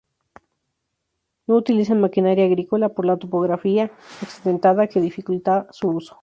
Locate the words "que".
4.87-4.99